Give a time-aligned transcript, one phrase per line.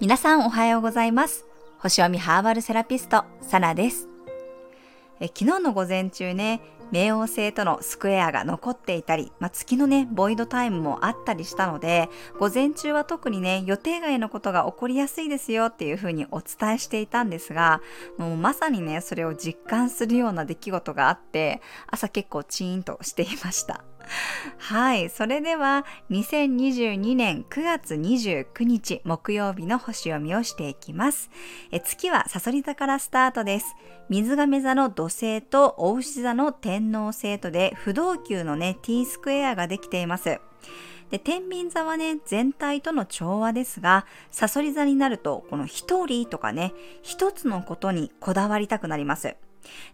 [0.00, 1.46] 皆さんおはようございます
[1.78, 4.08] 星読みハーバルセラピストサナです
[5.20, 6.60] え昨日の午前中ね
[6.90, 17.80] 冥王星とのスクエアが残っていたり、まあ、月のね、ボイドタイムもあったりしたので、午前中は特にね、予定外のことが起こりやすいですよっていうふうにお伝えしていたんですが、
[18.18, 23.82] もうまさにね、それを実感するような出来事があって、朝結構チーンとしていました。
[24.58, 25.10] はい。
[25.10, 31.30] それでは、2022年9月29日木曜日の星読みをしていきます。
[31.70, 33.74] え月はサソリ座からスタートです。
[34.08, 40.40] 水亀座の土星と大牛座の天王星とで不動級のね、T スクエアができています。
[41.10, 49.36] で、天秤座はね、全体との調和ですが、サソリ座になると、この一人とかね、一つのことにこだわりたくなります。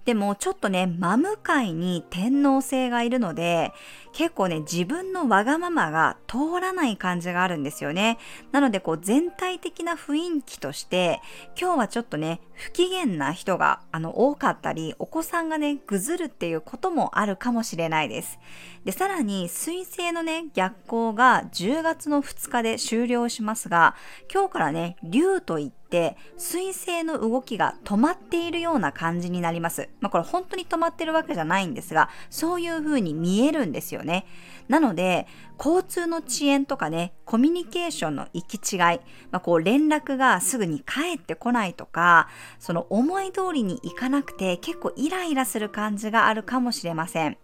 [0.05, 3.73] でもちょっとね、真向かいに天皇星がいるので、
[4.13, 8.19] 結構ね、自分のわがままが通らない感じがあるんですよね。
[8.53, 11.21] なのでこう全体的な雰囲気として、
[11.61, 18.41] 今日はちょっとね、不機嫌な人があの多かったり、お子さんがね、ぐずるっていうこともあるかもしれないです。
[18.85, 23.95] で、さらに水星のね、逆行が10月の2日で終了しますが、
[24.33, 29.89] 今日からね、竜といって、水星の動きが止まっているような感じになります。
[30.01, 34.27] まあこれ本当に止まってるわけじゃないんですが、そういう風に見えるんですよね。
[34.67, 42.29] なので、交通の遅延とかね、コミュニケーションの行き違い、まあ、こう連絡がすぐに返ってこないとか、
[42.59, 47.39] その思い通りにいかなくて結構イライラする感じがあるかもしれません。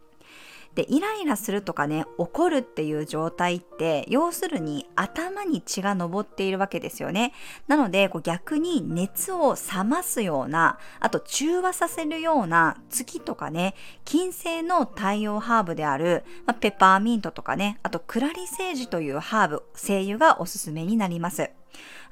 [0.75, 7.33] で、イライラするとかね、怒るっていう状態って、要するに頭に血が上っているわけですよね。
[7.69, 21.51] なので、こう逆に熱を冷ますような、あと中和させるような月とかね、金星の太陽ハーブである、まあ、ペパーミントとかね、あとクラリセージというハーブ、精油がおすすめになります。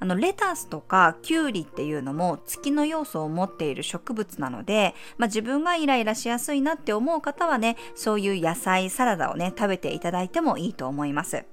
[0.01, 11.45] あのレタスとかキュウリっていうのも月の要素を持っている植物なので、まあ、自分がイライラしやすいなって思う方はねそういう野菜サラダをね食べていただいてもいいと思います。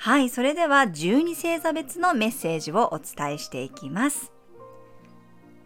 [0.00, 4.32] はい、それでは12星座別のメッセージをお伝えしていきます。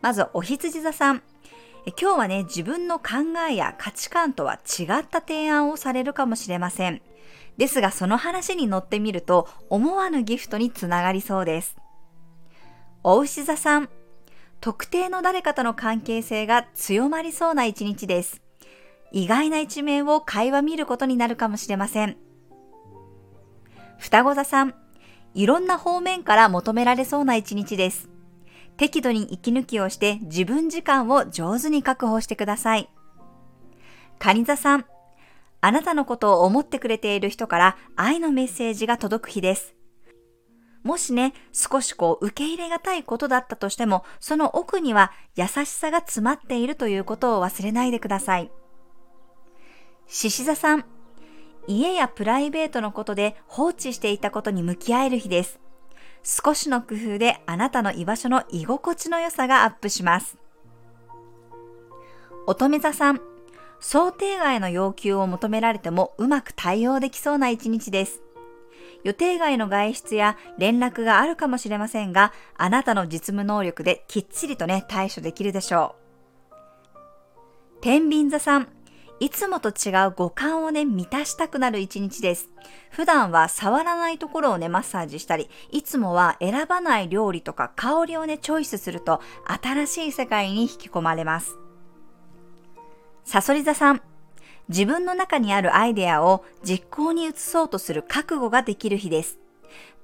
[0.01, 1.23] まず、お羊座さん。
[2.01, 7.03] 今日はね、自分の考えや価値観とは違った提案をされるかもしれません。
[7.57, 11.77] ですがその話に乗ってみると思わぬギフトにつながりそうです。
[13.05, 13.89] お牛座さん、
[14.61, 18.41] 特定の誰かとの関係性が強まりそうな一日です。
[19.11, 22.17] 意外な一面を会話見ることになるかもしれません。
[23.99, 24.75] 双子座さん、
[25.35, 28.09] いろんな方面から求められそうな一日です。
[28.77, 32.89] 適度に息抜きをして自分時間を上手に確保してください。
[34.19, 34.87] 蟹座さん、
[35.65, 39.75] あなたのことを思ってくれている人から愛のメッセージが届く日です。
[40.83, 48.51] もしね、少しこう受け入れがたいことだったとしても、その奥には優しさが詰まっているということを忘れないでください。
[50.09, 50.85] 獅子座さん、
[51.69, 55.61] 家やプライベートのことで放置していたことに向き合える日です。
[56.25, 60.37] 少しの工夫であなたの居場所の居心地の良さがアップします。
[62.49, 63.21] 乙女座さん、
[63.83, 68.23] 想定外の要求を求められてもうまく対応できそうな一日です。
[69.03, 77.83] 予定外の外出や連絡があるかもしれませんが、あなたの実務能力できっちりとね、対処できるでしょう。
[77.83, 78.69] 天秤座さん、
[79.19, 82.51] いつもと違う五感をね、満たしたくなる一日です。
[82.91, 89.21] 普段は触らないところをね、マッサージしたり、いつもは選ばない料理とか香りをね、チョイスすると、
[89.61, 91.62] 新しい世界に引き込まれます。
[93.33, 94.03] サソリ座さん、
[94.69, 99.39] 自分の中にあるアイデアを実行に移そうとする覚悟ができる日です。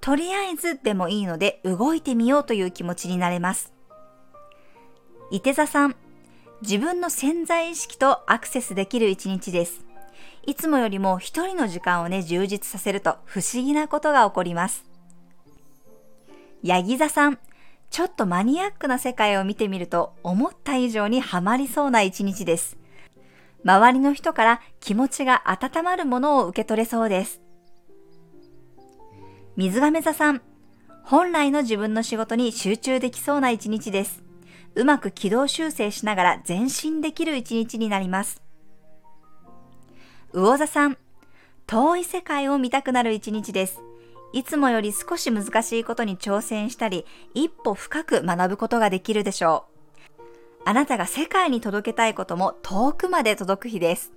[0.00, 3.74] とりあえずでもいいので動いてみようという気持ちになれます。
[5.30, 5.96] 伊手座さん、
[6.62, 9.84] 自分の潜在意識とアクセスできる一日です。
[10.46, 14.86] いつもよりも一人の時間をね、充実させると不思議なことが起こります。
[16.62, 17.38] ヤギ座さん、
[17.90, 22.77] ちょっとマニアックな世界を見てみると思った以上にハマりそうな一日です。
[23.64, 27.40] 周りの人から気持ちが温まるものを受け取れそうです。
[29.56, 30.42] 水亀座さん、
[31.02, 34.22] 本来の自分の仕事に集中できそうな一日です。
[34.74, 38.42] うまく軌道修正しながら前進できる一日になります。
[40.32, 40.98] 魚座さん、
[41.66, 43.80] 遠い世界を見たくなる一日です。
[44.32, 49.67] いつもより少し難しいことに挑戦したり、一歩深く学ぶことができるでしょう。
[50.68, 54.12] あなたが世界に届けたいことも遠くまで届く日です。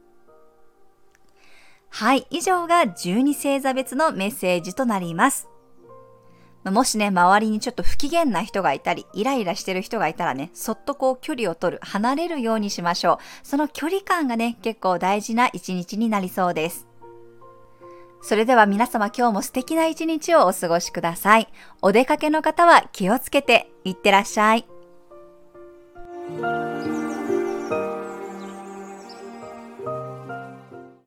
[1.87, 5.47] はい、以上が12星座別のメッセージとなります。
[6.65, 13.47] もしね、周りにちょっと不機嫌な人がいたり、イライラしてる人がいたらね、そっとこう距離を取る、離れるようにしましょう。
[13.47, 16.85] その距離感がね、結構大事な一日になりそうです。
[18.21, 21.47] それでは皆様今日も素敵な一日をお過ごしください。
[21.81, 24.70] お出かけの方は気をつけていってらっしゃい。
[26.27, 26.70] Thank you.